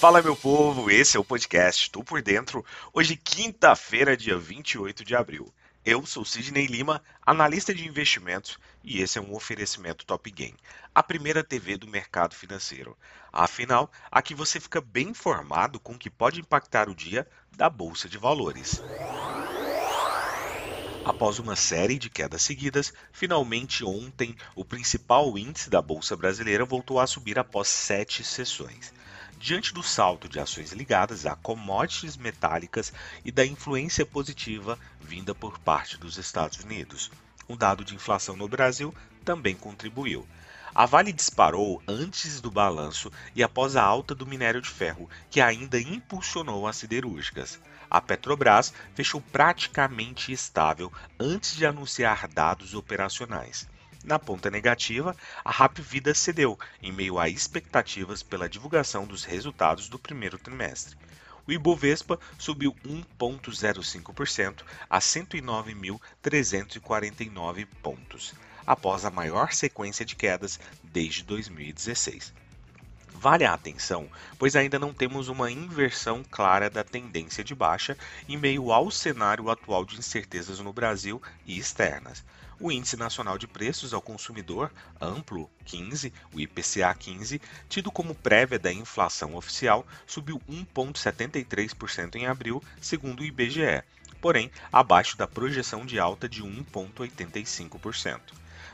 [0.00, 2.64] Fala meu povo, esse é o podcast Estou por Dentro.
[2.90, 5.52] Hoje, quinta-feira, dia 28 de abril.
[5.84, 10.56] Eu sou Sidney Lima, analista de investimentos, e esse é um oferecimento Top Game,
[10.94, 12.96] a primeira TV do mercado financeiro.
[13.30, 18.08] Afinal, aqui você fica bem informado com o que pode impactar o dia da Bolsa
[18.08, 18.82] de Valores.
[21.04, 26.98] Após uma série de quedas seguidas, finalmente ontem o principal índice da Bolsa Brasileira voltou
[26.98, 28.98] a subir após sete sessões
[29.40, 32.92] diante do salto de ações ligadas a commodities metálicas
[33.24, 37.10] e da influência positiva vinda por parte dos Estados Unidos.
[37.48, 38.94] Um dado de inflação no Brasil
[39.24, 40.28] também contribuiu.
[40.74, 45.40] A Vale disparou antes do balanço e após a alta do minério de ferro, que
[45.40, 47.58] ainda impulsionou as siderúrgicas.
[47.90, 53.66] A Petrobras fechou praticamente estável antes de anunciar dados operacionais.
[54.02, 55.14] Na ponta negativa,
[55.44, 60.96] a Rap Vida cedeu em meio a expectativas pela divulgação dos resultados do primeiro trimestre.
[61.46, 68.32] O Ibovespa subiu 1,05% a 109.349 pontos,
[68.66, 72.32] após a maior sequência de quedas desde 2016.
[73.12, 74.08] Vale a atenção,
[74.38, 79.50] pois ainda não temos uma inversão clara da tendência de baixa em meio ao cenário
[79.50, 82.24] atual de incertezas no Brasil e externas.
[82.60, 88.58] O Índice Nacional de Preços ao Consumidor, amplo 15, o IPCA 15, tido como prévia
[88.58, 93.82] da inflação oficial, subiu 1,73% em abril, segundo o IBGE,
[94.20, 98.20] porém abaixo da projeção de alta de 1,85%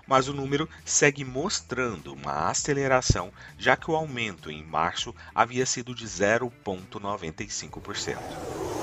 [0.09, 5.95] mas o número segue mostrando uma aceleração, já que o aumento em março havia sido
[5.95, 8.76] de 0,95%.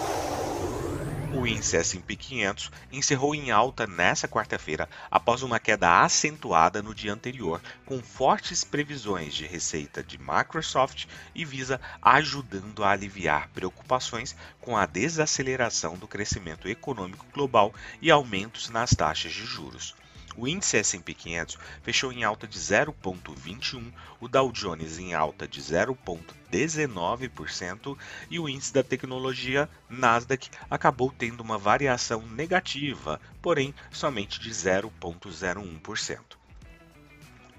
[1.44, 7.12] O índice S&P 500 encerrou em alta nesta quarta-feira após uma queda acentuada no dia
[7.12, 11.06] anterior, com fortes previsões de receita de Microsoft
[11.36, 18.70] e Visa ajudando a aliviar preocupações com a desaceleração do crescimento econômico global e aumentos
[18.70, 19.94] nas taxas de juros.
[20.36, 25.62] O índice S&P 500 fechou em alta de 0,21, o Dow Jones em alta de
[25.62, 27.96] 0,19%
[28.30, 36.43] e o índice da tecnologia Nasdaq acabou tendo uma variação negativa, porém somente de 0,01%.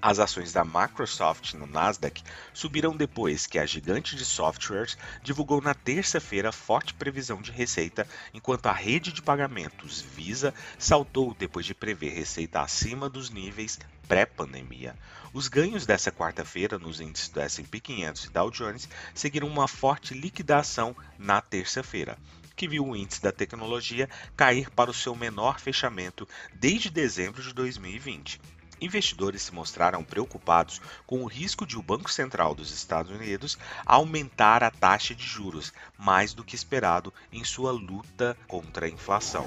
[0.01, 2.21] As ações da Microsoft no Nasdaq
[2.53, 8.67] subiram depois que a gigante de softwares divulgou na terça-feira forte previsão de receita, enquanto
[8.67, 14.95] a rede de pagamentos Visa saltou depois de prever receita acima dos níveis pré-pandemia.
[15.33, 20.13] Os ganhos dessa quarta-feira nos índices do S&P 500 e Dow Jones seguiram uma forte
[20.13, 22.17] liquidação na terça-feira
[22.55, 27.53] que viu o índice da tecnologia cair para o seu menor fechamento desde dezembro de
[27.53, 28.39] 2020
[28.85, 34.63] investidores se mostraram preocupados com o risco de o Banco Central dos Estados Unidos aumentar
[34.63, 39.45] a taxa de juros mais do que esperado em sua luta contra a inflação.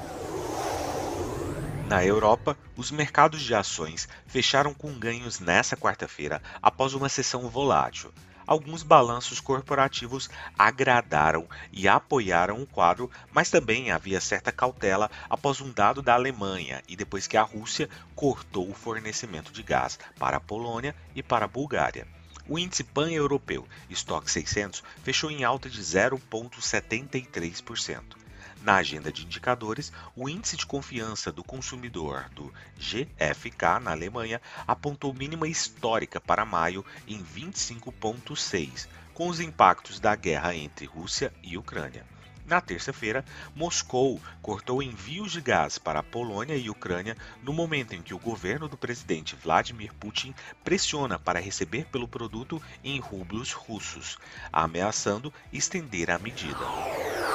[1.89, 8.13] Na Europa, os mercados de ações fecharam com ganhos nesta quarta-feira após uma sessão volátil
[8.49, 10.29] alguns balanços corporativos
[10.59, 16.83] agradaram e apoiaram o quadro, mas também havia certa cautela após um dado da Alemanha
[16.89, 21.45] e depois que a Rússia cortou o fornecimento de gás para a Polônia e para
[21.45, 22.09] a Bulgária.
[22.49, 28.28] O índice pan-europeu, Stock 600, fechou em alta de 0,73%.
[28.63, 35.15] Na agenda de indicadores, o índice de confiança do consumidor do GFK na Alemanha apontou
[35.15, 42.05] mínima histórica para maio em 25,6, com os impactos da guerra entre Rússia e Ucrânia.
[42.49, 43.25] Na terça-feira,
[43.55, 48.19] Moscou cortou envios de gás para a Polônia e Ucrânia no momento em que o
[48.19, 54.19] governo do presidente Vladimir Putin pressiona para receber pelo produto em rublos russos,
[54.51, 57.28] ameaçando estender a medida.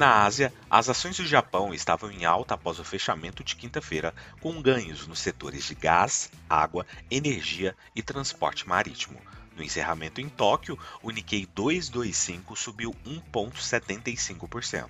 [0.00, 4.62] Na Ásia, as ações do Japão estavam em alta após o fechamento de quinta-feira, com
[4.62, 9.20] ganhos nos setores de gás, água, energia e transporte marítimo.
[9.54, 14.88] No encerramento em Tóquio, o Nikkei 225 subiu 1,75%.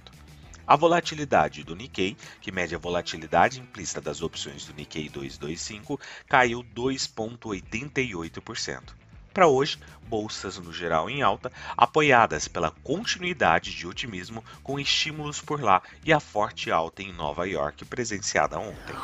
[0.64, 5.98] A volatilidade do Nikkei, que mede a volatilidade implícita das opções do Nikkei 225,
[6.28, 8.99] caiu 2,88%.
[9.32, 9.78] Para hoje,
[10.08, 16.12] bolsas no geral em alta, apoiadas pela continuidade de otimismo com estímulos por lá e
[16.12, 18.96] a forte alta em Nova York presenciada ontem.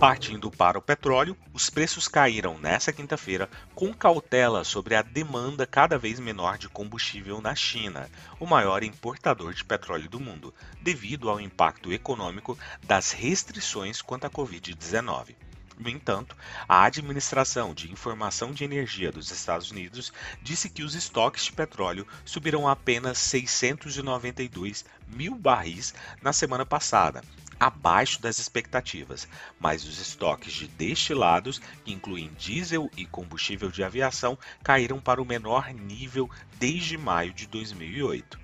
[0.00, 5.98] Partindo para o petróleo, os preços caíram nesta quinta-feira com cautela sobre a demanda cada
[5.98, 8.08] vez menor de combustível na China,
[8.38, 14.30] o maior importador de petróleo do mundo, devido ao impacto econômico das restrições quanto à
[14.30, 15.36] Covid-19.
[15.80, 16.36] No entanto,
[16.68, 20.12] a Administração de Informação de Energia dos Estados Unidos
[20.42, 27.22] disse que os estoques de petróleo subiram apenas 692 mil barris na semana passada,
[27.58, 29.26] abaixo das expectativas,
[29.58, 35.26] mas os estoques de destilados, que incluem diesel e combustível de aviação, caíram para o
[35.26, 38.39] menor nível desde maio de 2008.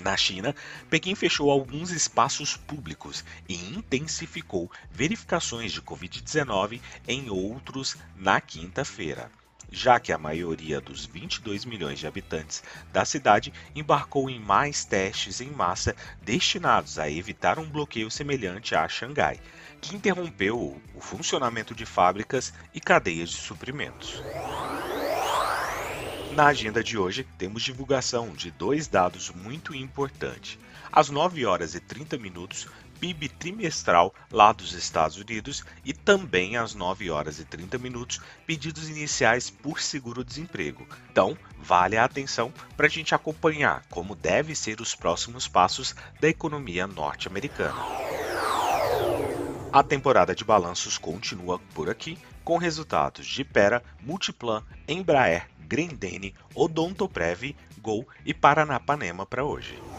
[0.00, 0.54] Na China,
[0.88, 9.30] Pequim fechou alguns espaços públicos e intensificou verificações de Covid-19 em outros na quinta-feira,
[9.70, 15.40] já que a maioria dos 22 milhões de habitantes da cidade embarcou em mais testes
[15.40, 19.40] em massa destinados a evitar um bloqueio semelhante a Xangai,
[19.80, 24.24] que interrompeu o funcionamento de fábricas e cadeias de suprimentos.
[26.34, 30.58] Na agenda de hoje, temos divulgação de dois dados muito importantes.
[30.90, 32.66] Às 9 horas e 30 minutos,
[32.98, 38.88] PIB trimestral lá dos Estados Unidos e também às 9 horas e 30 minutos, pedidos
[38.88, 40.86] iniciais por seguro-desemprego.
[41.10, 46.28] Então, vale a atenção para a gente acompanhar como devem ser os próximos passos da
[46.28, 48.31] economia norte-americana.
[49.72, 57.56] A temporada de balanços continua por aqui, com resultados de Pera, Multiplan, Embraer, Grendene, Odontoprev,
[57.80, 59.91] Gol e Paranapanema para hoje.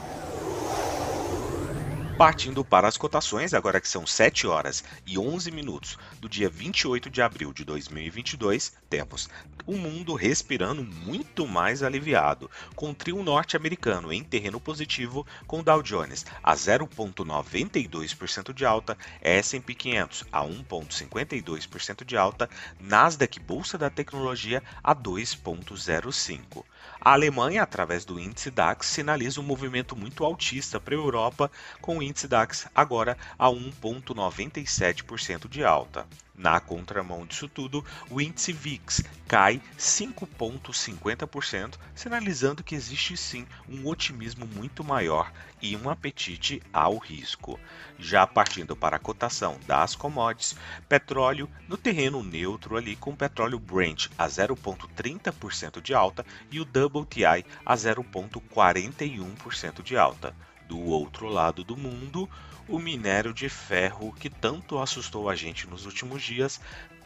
[2.15, 7.09] Partindo para as cotações, agora que são 7 horas e 11 minutos do dia 28
[7.09, 9.27] de abril de 2022, temos
[9.65, 15.81] o mundo respirando muito mais aliviado, com o trio norte-americano em terreno positivo, com Dow
[15.81, 22.47] Jones a 0,92% de alta, S&P 500 a 1,52% de alta,
[22.79, 26.63] Nasdaq Bolsa da Tecnologia a 2,05%.
[26.99, 31.49] A Alemanha, através do índice DAX, sinaliza um movimento muito altista para a Europa,
[31.81, 36.05] com índice DAX agora a 1,97% de alta.
[36.35, 44.47] Na contramão disso tudo, o índice VIX cai 5,50%, sinalizando que existe sim um otimismo
[44.47, 47.59] muito maior e um apetite ao risco.
[47.99, 50.55] Já partindo para a cotação das commodities,
[50.89, 57.45] petróleo no terreno neutro ali com petróleo Brent a 0,30% de alta e o WTI
[57.63, 60.35] a 0,41% de alta.
[60.67, 62.27] Do outro lado do mundo,
[62.67, 66.61] o minério de ferro que tanto assustou a gente nos últimos dias,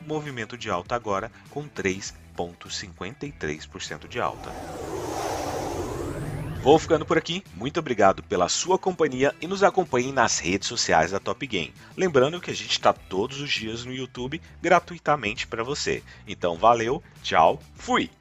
[0.06, 4.51] movimento de alta agora com 3,53% de alta.
[6.62, 11.12] Vou ficando por aqui, muito obrigado pela sua companhia e nos acompanhe nas redes sociais
[11.12, 11.74] da Top Game.
[11.95, 16.04] Lembrando que a gente está todos os dias no YouTube gratuitamente para você.
[16.27, 18.12] Então valeu, tchau, fui!